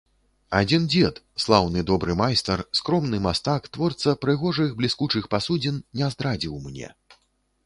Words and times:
Адзін 0.59 0.85
дзед, 0.93 1.19
слаўны 1.43 1.83
добры 1.91 2.15
майстар, 2.23 2.63
скромны 2.79 3.21
мастак, 3.27 3.69
творца 3.77 4.17
прыгожых 4.27 4.75
бліскучых 4.81 5.23
пасудзін, 5.37 5.79
не 6.03 6.13
здрадзіў 6.17 6.53
мне. 6.67 6.89